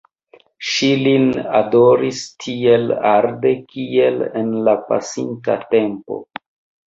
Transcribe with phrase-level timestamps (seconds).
[0.67, 1.25] Ŝi lin
[1.59, 6.19] adoris tiel arde kiel en la pasinta tempo.